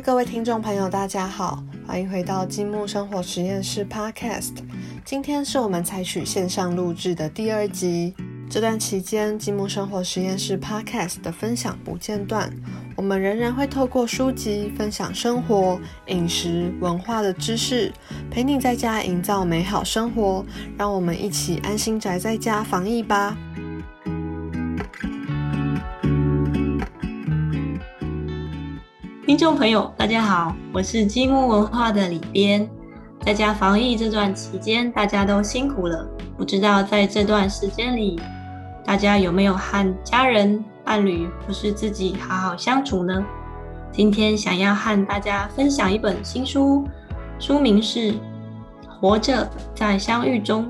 [0.00, 4.52] 各位听众朋友，大家好，欢迎回到积木生活实验室 Podcast。
[5.04, 8.14] 今天是我们采取线上录制的第二集。
[8.48, 12.50] 这段期间，积木生活实验室 Podcast 的分享不间断，
[12.96, 17.92] 我们仍然会透过书籍分享生活、饮食、文化的知识，
[18.30, 20.44] 陪你在家营造美好生活。
[20.76, 23.36] 让我们一起安心宅在家防疫吧。
[29.28, 32.66] 听众朋友，大家好，我是积木文化的李编。
[33.20, 36.08] 在家防疫这段期间，大家都辛苦了。
[36.34, 38.18] 不知道在这段时间里，
[38.86, 43.22] 大家有没有和家人、伴侣或是自己好好相处呢？
[43.92, 46.88] 今天想要和大家分享一本新书，
[47.38, 48.12] 书名是
[48.98, 50.64] 《活着在相遇中》。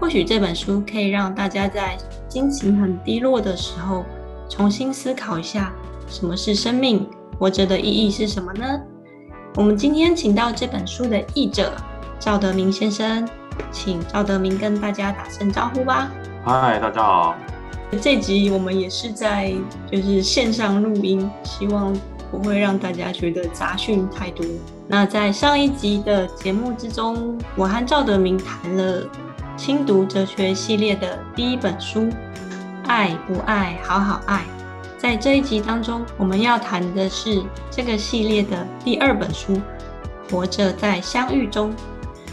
[0.00, 1.98] 或许这本书可以让大家在
[2.30, 4.06] 心情很低落的时候，
[4.48, 5.70] 重新思考一下
[6.08, 7.06] 什么是生命。
[7.38, 8.80] 活着的意义是什么呢？
[9.56, 11.72] 我们今天请到这本书的译者
[12.18, 13.28] 赵德明先生，
[13.70, 16.10] 请赵德明跟大家打声招呼吧。
[16.44, 17.34] 嗨，大家好。
[18.00, 19.54] 这集我们也是在
[19.90, 21.94] 就是线上录音，希望
[22.30, 24.44] 不会让大家觉得杂讯太多。
[24.88, 29.02] 那在上一集的节目之中，我和赵德明谈了
[29.56, 32.00] 轻读哲学系列的第一本书
[32.86, 34.38] 《爱不爱，好好爱》。
[35.04, 39.52] 在这一集当中，我们要谈的是这个系列的第二本书
[40.30, 41.70] 《活着在相遇中》。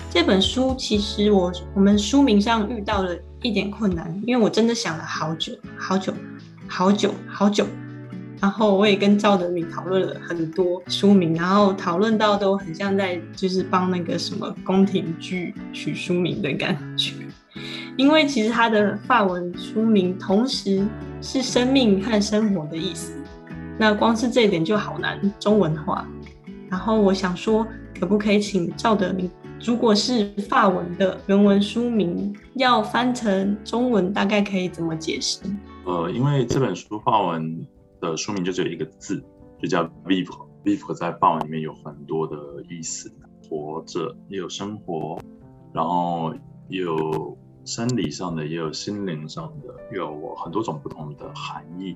[0.09, 6.13] 这本书其实我我们书名上遇到了一点困难，因为我真的想了好久好久
[6.65, 7.67] 好久好久，
[8.39, 17.15] 然后我也跟赵德敏讨论了很多书名，然后讨论到都很像在就是帮那个什么宫廷剧取书名的感觉。
[17.97, 20.87] 因为其实它的法文书名同时
[21.21, 23.13] 是生命和生活的意思，
[23.77, 26.07] 那光是这一点就好难中文化。
[26.67, 27.65] 然后我想说，
[27.99, 29.29] 可不可以请赵德明，
[29.63, 35.39] 如果是法文的原文书名，要翻成中文，大概可以怎么解释？
[35.85, 37.67] 呃，因为这本书法文
[37.99, 39.23] 的书名就只有一个字，
[39.61, 40.47] 就叫 vivre。
[40.63, 42.35] vivre 在法文里面有很多的
[42.69, 43.11] 意思，
[43.47, 45.19] 活着也有生活，
[45.71, 46.33] 然后
[46.67, 47.37] 有。
[47.63, 51.95] 生理上的也有心灵上的，有很多种不同的含义。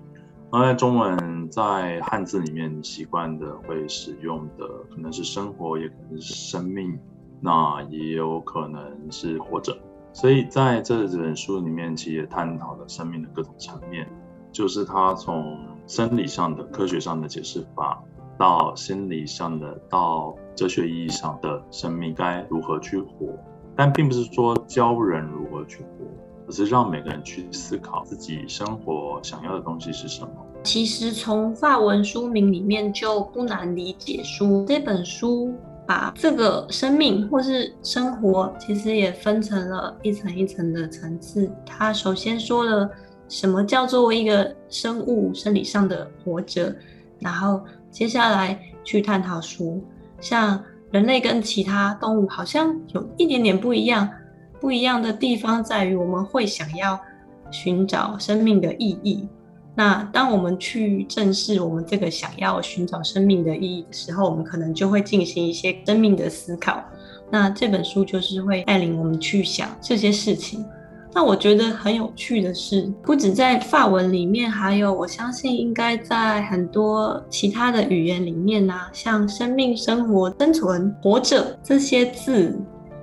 [0.51, 6.97] 那在中文在汉字里面习惯的会使用的，可能是生活，也可能是生命，
[7.41, 9.77] 那也有可能是活着。
[10.13, 14.07] 所以在这本书里面，其实也探讨了生命的各种层面，
[14.51, 18.01] 就是它从生理上的、科学上的解释法，
[18.37, 23.27] 到心理上的，到哲学意义上的生命该如何去活。
[23.75, 26.05] 但并不是说教人如何去活，
[26.47, 30.29] 而是让每个人去思考自己生活想要的东西是什么。
[30.63, 35.53] 其实从法文书名里面就不难理解，书这本书
[35.85, 41.51] 把这个生命或是生活，其实也分成了一层一层的层次。
[41.65, 42.89] 它首先说了
[43.27, 46.73] 什么叫做一个生物生理上的活着，
[47.19, 47.61] 然后
[47.91, 49.83] 接下来去探讨书
[50.21, 50.63] 像。
[50.95, 54.09] 人类跟其他动物好像有一点点不一样，
[54.61, 56.97] 不一样的地方在于我们会想要
[57.51, 59.27] 寻找生命的意义。
[59.75, 66.81] 那当我们去正视我们这个想要寻找生命的意义的时候，我们可能就会进行一些生命的思考。
[67.29, 70.63] 那这本书就是会带领我们去想这些事情。
[71.15, 82.59] 那我觉得很有趣的是，不止在法文里面，还有我相信应该在很多其他的语言里面呢，像生命、生活、生存、活着这些字，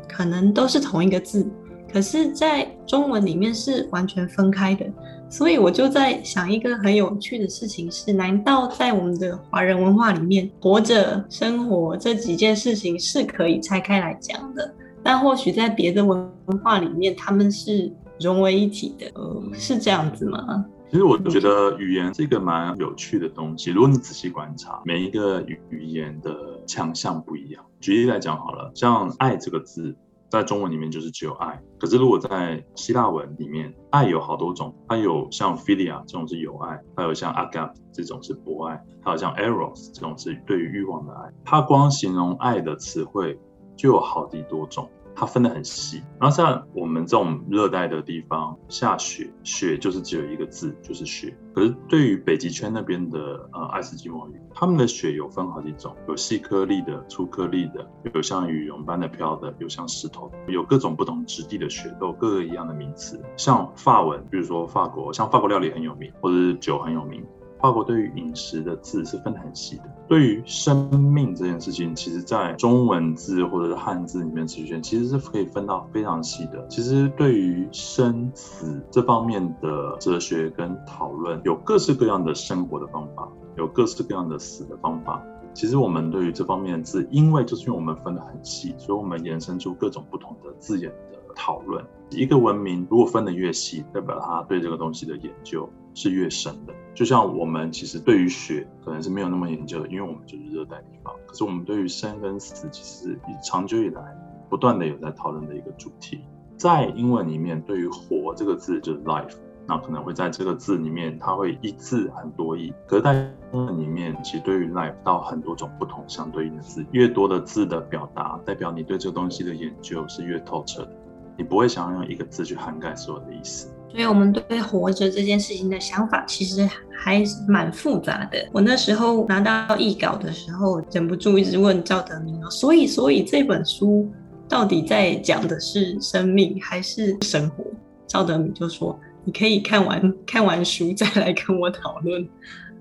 [0.06, 1.51] 可能都是同一个字，
[1.91, 4.84] 可是，在中文里面是完全分开的。
[5.31, 14.71] 所以我就在想一个很有趣的事情是：难道在我们的华人文化里面，活着、生活这几件事情是可以拆开来讲的？
[15.03, 16.31] 但或许在别的文
[16.62, 17.91] 化里面，他们是。
[18.22, 20.65] 融为一体的，呃，是这样子吗？
[20.91, 23.71] 其实我觉得语言是一个蛮有趣的东西。
[23.71, 25.41] 如果你仔细观察，每一个
[25.71, 27.65] 语言的强项不一样。
[27.80, 29.97] 举例来讲好了，像“爱”这个字，
[30.28, 31.59] 在中文里面就是只有爱。
[31.78, 41.33] 可是如果在希腊文里面，爱有好多种，它有像 philia 这种是有爱，还有像 agape 这种是博爱，还有像 eros 这种是对于欲望的爱。
[41.42, 43.39] 它光形容爱的词汇
[43.77, 44.86] 就有好几多种。
[45.14, 51.36] 它分得很细，然后像我们这种热带的地方下雪，雪就是只有一个字，就是雪。
[51.54, 63.20] 可是对于北极圈那边的呃爱斯基摩语，他们的雪有分好几种，有细颗粒的、粗颗粒的，有像羽绒般的飘的，有像石头，有各种不同质地的雪，都有各个一样的名词。
[63.36, 67.22] 像法文，比如说法国，像法国料理很有名，或者是酒很有名。
[67.62, 69.84] 法国对于饮食的字是分得很细的。
[70.09, 76.66] 对于生命这件事情，其实在中文字或者是汉字里面，词卷其实是可以分到非常细的。
[76.68, 85.22] 其实对于生死这方面的哲学跟讨论，有各式各样的生活的方法，有各式各样的死的方法。
[85.54, 91.84] 其实我们对于这方面的字，因为就是因为我们分得很细，所以我们延伸出各种不同的字眼的讨论。
[92.10, 96.72] 一个文明如果分得越细，代表它对这个东西的研究是越深的。
[96.94, 101.15] 就像我们其实对于雪可能是没有那么研究的，因为我们就是热带地方。
[101.27, 104.03] 可是我们对于生跟死，其实长久以来
[104.50, 106.21] 不断的有在讨论的一个主题。
[106.59, 109.34] 在英文里面，对于活这个字就是 life，
[109.66, 112.72] 那可能会在这个字里面，它会一字很多义。
[112.86, 113.15] 可是，在
[113.53, 120.92] 英文里面，其实对于 life 到很多种不同相对应的字，越多的字的表达，代表你对这个东西的研究是越透彻的。
[121.38, 123.72] 你不会想要用一个字去涵盖所有的意思。
[123.92, 128.39] 所以，我们对活着这件事情的想法其实还是蛮复杂的。
[128.50, 134.10] 我那时候拿到译稿的时候，忍不住一直问赵德明：“所以，所以这本书
[134.48, 137.65] 到底在讲的是生命还是生活？”
[138.09, 142.27] 赵德明就说：“你可以看完看完书再来跟我讨论。”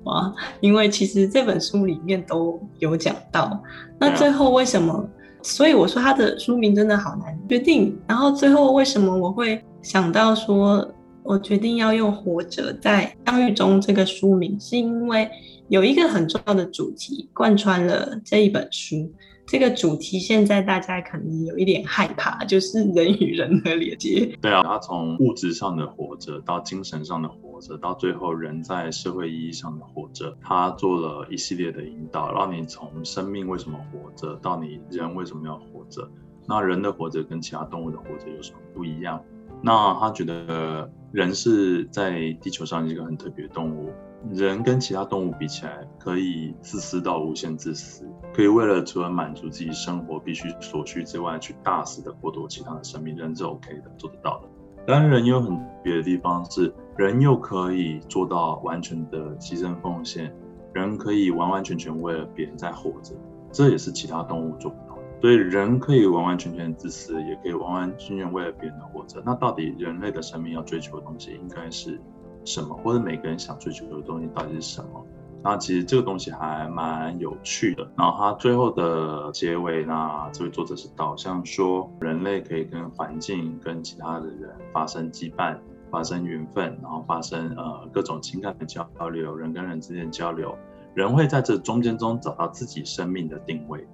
[0.06, 3.62] 哇，因为其实这本书里面都有讲到。
[4.00, 5.06] 那最后为什么？
[5.44, 8.00] 所以我说他的书名真的好难决定。
[8.08, 10.90] 然后最后为什么我会想到说？
[11.24, 15.30] 我决定要用《活着在相遇中》这个书名，是因为
[15.70, 19.12] 有一个很重要的主题贯穿了这一本书。
[19.48, 24.34] 这个主题现在大家可能有一点害怕，就是人与人的连接。
[24.42, 36.10] 对啊，他从物质上的活着，到精神上的活着，到最后人在社会意义上的活着，他做了一系列的引导，让你从生命为什么活着，到你人为什么要活着。
[36.48, 39.22] 那人的活着跟其他动物的活着有什么不一样？
[39.62, 43.92] 那他觉得人是在地球上一个很特别的动物，
[44.34, 54.48] 人跟其他动物比起来，可以自私到无限自私，可以为了除了满足自己生活必须所需之外，去大肆的剥夺其他的生命，人是 OK 的，做得到的。
[54.88, 60.34] 当然人有很别的地方是，人又可以做到完全的牺牲奉献，
[60.74, 63.14] 人可以完完全全为了别人在活着，
[63.52, 64.91] 这也是其他动物做不到。
[65.22, 69.22] 所以人可以完完全全自私，也可以完完全全为了别人活着。
[69.24, 72.02] 那到底人类的生命要追求的东西应该是
[72.44, 72.76] 什么？
[72.84, 75.06] 或者每个人想追求的东西到底是什么？
[75.44, 77.88] 那其实这个东西还蛮有趣的。
[77.96, 85.56] 然后他最后的结尾，呢这位作者是导向说，人类可以跟环境、跟其他的人发生羁绊、
[85.92, 90.58] 发生缘分，然后发生呃各种情感的交流，人跟人之间交流，
[90.96, 93.88] 人会在这中间中找到自己生命的定位。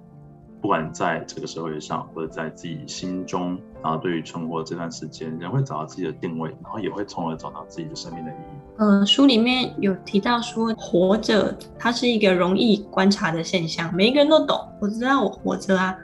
[0.60, 8.58] 不管在这个社会上，或者在自己心中，然后对于存活这段时间，人会找到自己的定位，然后也会从而找到自己的生命的意义。
[8.78, 14.58] 呃，书里面有提到说，活着它是一个容易观察的现象，每一个人都懂。
[14.80, 15.96] 我知道我活着啊，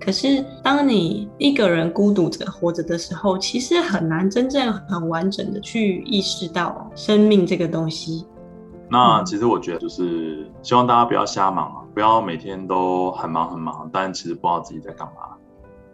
[0.00, 8.26] 可是当你一个人孤独着活着的时候，其实很难真正很完整的去意识到生命这个东西。
[8.88, 15.36] 那其实我觉得就是希望大家不要瞎忙啊，不要每天都很忙很忙，但其实不知道自己在干嘛。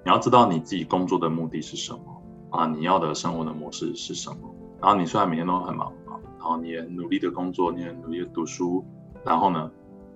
[0.04, 2.00] 你要知道你自己工作的目的是什么
[2.50, 4.36] 啊，你要的生活的模式是什么。
[4.80, 8.84] 然后你虽然每天都很忙啊，然后你也努力的工作，你也努力的读书，
[9.24, 9.70] 然后呢，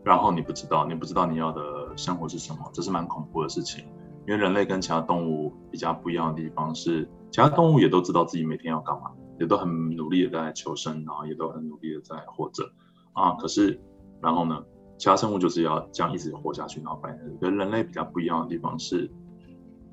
[0.05, 1.63] 然后你不知道，你不知道你要的
[1.97, 3.85] 生活是什么，这是蛮恐怖的事情。
[4.27, 9.11] 因为人类跟其他动物比较不一样的地方是，其他动物也都知道自己每天要干嘛。
[9.41, 12.71] 也都很努力的在求生，然后也都很努力的在活着
[13.15, 13.33] 啊。
[13.37, 13.81] 可是，
[14.21, 14.63] 然后呢，
[15.01, 17.41] 其他生物就是要这样一直活下去，然后繁衍。
[17.41, 19.11] 跟人类比较不一样的地方是，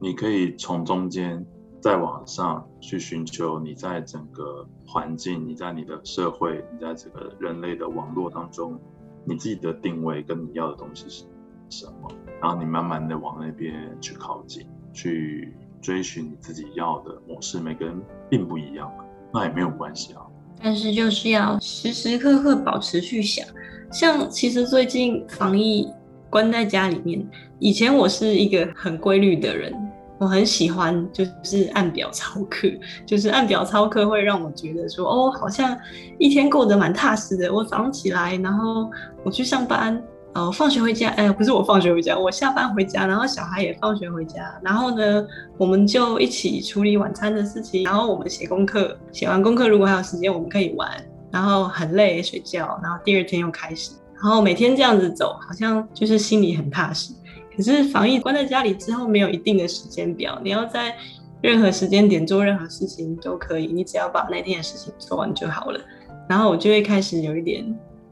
[0.01, 1.45] 你可以从中间
[1.79, 8.77] 再往上去寻求你在整个环境、你在你的社会、你在这个人类的网络当中，
[9.23, 11.23] 你自己的定位跟你要的东西是
[11.69, 12.11] 什么，
[12.41, 17.61] 然后你慢慢的往那边去靠近，去追寻你自己要的模式。
[17.61, 17.97] 每个人
[18.29, 18.91] 并不一样。
[19.33, 20.21] 那也没有关系啊，
[20.61, 23.47] 但是就是要时时刻刻保持去想，
[23.91, 25.87] 像其实最近防疫
[26.29, 27.25] 关在家里面，
[27.59, 29.73] 以前我是一个很规律的人，
[30.17, 32.67] 我很喜欢就是按表操课，
[33.05, 35.77] 就是按表操课会让我觉得说，哦，好像
[36.17, 37.53] 一天过得蛮踏实的。
[37.53, 38.89] 我早上起来，然后
[39.23, 40.01] 我去上班。
[40.33, 45.25] 呃，放学回家，哎，不是我放学回家，我下班回家，然后小孩也放学回家，然后呢，
[45.57, 50.91] 我们就一起处理晚餐的事情，然后我们写功课，写完功课如果还有时间，我们可以玩，
[51.31, 57.13] 然后很累睡觉，然后第二天又开始，然后每天这样子走，好像就是心里很踏实。
[57.55, 60.95] 可是防疫关在家里之后，没有一定的时间表，你要在
[61.41, 65.79] 任何时间点做任何事情都可以，你只要把那天的事情做完就好了。
[66.27, 67.65] 然后我就会开始有一点。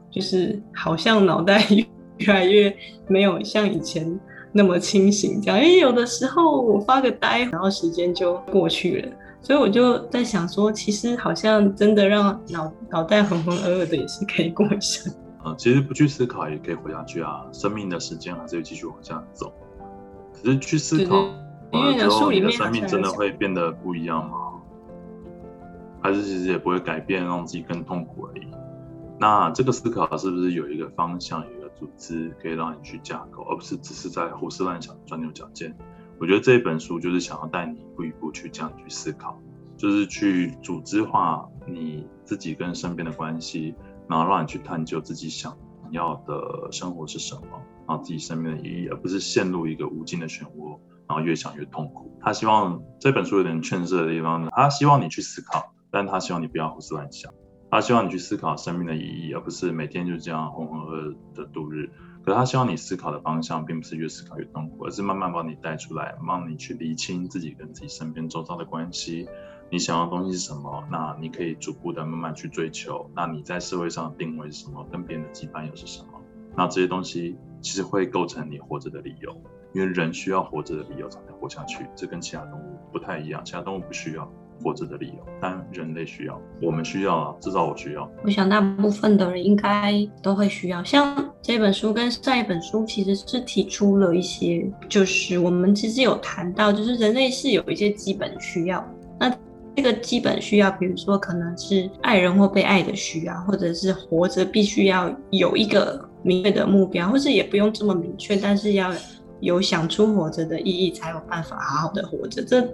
[0.08, 1.62] 就是好像脑袋
[2.16, 2.74] 越来越
[3.06, 4.18] 没有像以前
[4.50, 5.62] 那么清醒，这样。
[5.62, 9.08] 因为有的时候我发个呆，然后时间就过去了。
[9.46, 15.14] 所以我就在想说，其实好像真的让脑脑袋浑浑噩噩的也是可以过一生。
[15.40, 19.52] 啊，其实不去思考也可以活下去啊，生命的时间还是会继续往下走。
[20.32, 21.30] 可是去思考
[21.70, 24.54] 完了之后，你的生命真的会变得不一样吗？
[26.02, 28.48] 还是其实也不会改变，让自己更痛苦而已。
[29.20, 35.72] 那这个思考是不是有一个方向、有一个组织可以让你去架构，而不是只是在胡思乱想、钻牛角尖？
[36.18, 39.40] 我觉得这本书就是想要带你一步一步去这样去思考，
[39.76, 43.74] 就是去组织化你自己跟身边的关系，
[44.08, 45.56] 然后让你去探究自己想
[45.90, 52.10] 要的生活是什么，然后自己生命的意义，而不是陷入一个无尽的漩涡，然后越想越痛苦。
[52.20, 55.72] 他希望这本书有点劝世的地方呢，他希望你去思考。
[55.88, 57.32] 但他希望你不要胡思乱想，
[57.70, 61.90] 他希望你去思考生命的意义，而不是每天就这样浑浑噩噩的度日。
[62.26, 69.28] 可是他希望你思考的方向，并不是越思考越痛苦，而是慢慢把你带出来，帮你去理清自己跟自己身边周遭的关系。
[69.70, 70.84] 你想要的东西是什么？
[70.90, 73.08] 那你可以逐步的慢慢去追求。
[73.14, 74.84] 那你在社会上的定位是什么？
[74.90, 76.20] 跟别人的羁绊又是什么？
[76.56, 79.40] 那这些东西其实会构成你活着的理由，
[79.72, 81.86] 因为人需要活着的理由才能活下去。
[81.94, 84.28] 这跟其他动物不太一样，其他动物不需要。
[84.62, 88.10] 活着的理由，但人类需要，我们需要啊，至少我需要。
[88.24, 90.82] 我想大部分的人应该都会需要。
[90.82, 98.84] 像这本书跟上一本书其实是提出了一些，就是我们其实有谈到，就是人类是有一些基本需要。
[99.18, 99.32] 那
[99.76, 108.90] 这个基本需要，比如说可能是爱人或被爱的需要，或者是活着必须要有一个明确的目标，或是也不用这么明确，但是要
[109.40, 112.42] 有想出活着的意义，才有办法好好的活着。
[112.42, 112.66] 这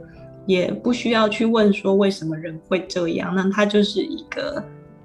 [0.46, 4.64] 也不需要去问说为什么人会这样，那它就是一个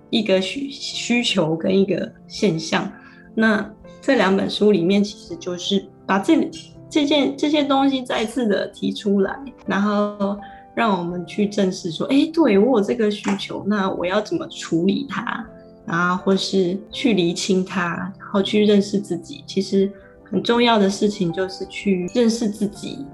[0.09, 2.91] 一个需需求跟一个现象。
[3.35, 3.69] 那
[4.01, 6.49] 这两本书里面其实就是把这
[6.89, 10.37] 这件这些东西再次的提出来，然后
[10.73, 15.45] 让我们去正视说，哎，对我有这个需求，那我要怎么处理它，
[15.85, 19.43] 然后或是去厘清它，然后去认识自己。
[19.45, 19.91] 其实
[20.23, 23.05] 很重要的事情就是去认识自己。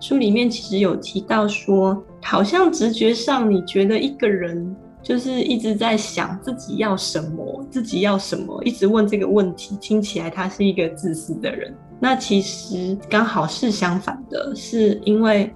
[0.00, 11.74] 书里面其实有提到说，好像直觉上你觉得一个人就是一直在想自己要什么，自己要什么，一直问这个问题，听起来他是一个自私的人。
[12.00, 15.52] 那其实刚好是相反的，是因为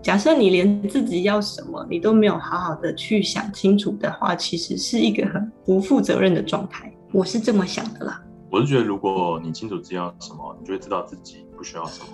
[0.00, 6.92] 假设你连自己要什么你都没有好好的去想清楚的话，其实是一个很不负责任的状态。
[7.12, 8.22] 我是这么想的啦。
[8.50, 12.06] 我是觉得，如果你清楚自己要什么，你就会知道自己不需要什么。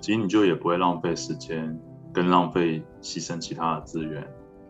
[0.00, 1.78] 其实你就也不会浪费时间，
[2.12, 4.26] 跟浪费牺牲其他的资源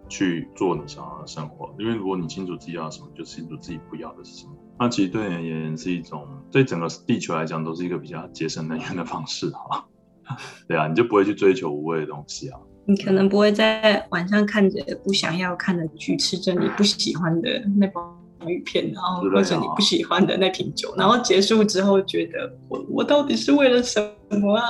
[0.09, 1.75] 去做你想要的生活。
[1.79, 4.53] 因为如果你清楚自己要什么，就清楚自己不要的是什么。
[4.79, 9.87] 那其实对你而言是一种，对整个地球来讲都是一个比较节省能源的方式哈。
[10.69, 12.59] 对啊，你就不会去追求无谓的东西啊。
[12.87, 24.01] 你可能不会在晚上看着不想要看的剧，吃着你不喜欢的那包鱼片，然后喝着你不喜欢的那瓶酒，然后结束之后觉得我我到底是为了什
[24.41, 24.65] 么啊？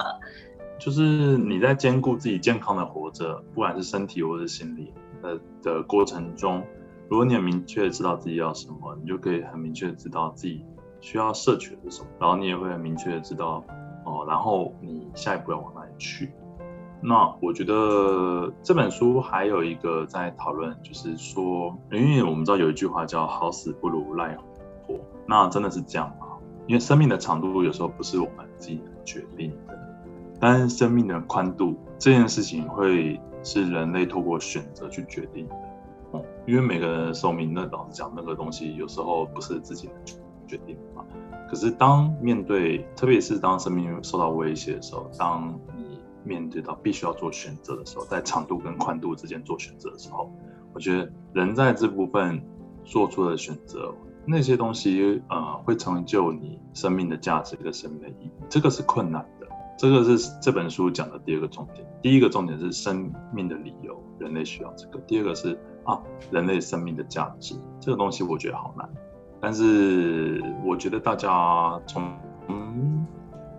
[0.80, 6.64] 就是你在兼顾自己健康的活着，不管是身体或是心理的的过程中，
[7.10, 10.64] 如果你很明确知道自己要什么，你就可以很明确知道自己
[11.02, 13.62] 需要摄取的是什么，然后你也会很明确的知道
[14.06, 16.32] 哦，然后你下一步要往哪里去。
[17.02, 24.34] 那我觉得这本书还有一个在讨论，就是说，因为我们知道有一句话叫“好死不如赖
[24.86, 24.94] 活”，
[25.28, 26.26] 那真的是这样吗？
[26.66, 29.89] 因为生命的长度有时候不是我们自己决定的。
[30.40, 35.54] 但是生命的宽度这件事情会是人类透过选择去决定的，
[36.12, 39.96] 哦，因为每个人的寿命，那老师讲，那个东西有时候不是自己能
[40.48, 41.04] 决定的嘛。
[41.48, 50.32] 可是当面对，特别是当生命受到威胁的时候，当你面对到必须要做选择的时候，在长度跟宽度之间做选择的时候，
[50.72, 52.42] 我觉得人在这部分
[52.84, 53.92] 做出的选择，
[54.24, 59.26] 那些东西，呃，会成就你生命的价值跟生命的意义，这个是困难。
[59.80, 61.86] 这个是这本书讲的第二个重点。
[62.02, 64.98] 第一个重点是生命的理由，人类需要这个。
[65.06, 65.98] 第二个是啊，
[66.30, 68.86] 人类生命的价值，这个东西我觉得好难。
[69.40, 72.12] 但是我觉得大家从
[72.48, 73.06] 嗯，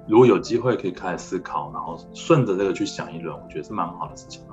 [0.07, 4.43] 如果有机会可以开始思考，然后顺着这个去想一轮，我觉得是蛮好的事情。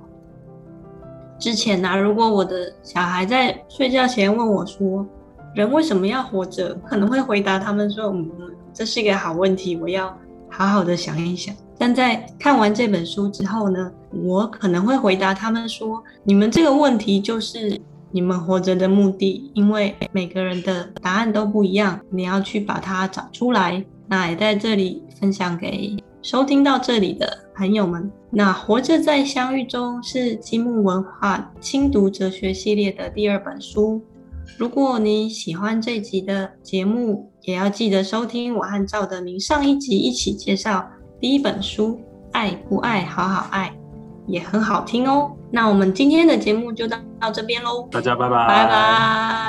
[1.38, 5.06] 之前呢，如果我的小孩在睡觉前问我说，
[5.54, 8.26] 人为什么要活着，可能会回答他们说，嗯，
[8.72, 10.18] 这是一个好问题，我要。
[10.50, 23.84] 好好的想一想，但在看完这本书之后呢，我可能会回答他们说：你们这个问题就是你们活着的目的，因为每个人的答案都不一样，你要去把它找出来。
[24.08, 28.10] 那也在这里分享给收听到这里的朋友们。
[28.30, 34.02] 那活着在相遇中是积木文化轻读哲学系列的第二本书。
[34.56, 40.88] 如果你喜欢这集的节目，也要记得收听我和赵德明上一集一起介绍
[41.20, 41.94] 第一本书
[42.32, 43.68] 《爱不爱好好爱》，
[44.26, 45.30] 也很好听哦。
[45.50, 49.47] 那我们今天的节目就到到这边喽，大家拜拜，拜拜。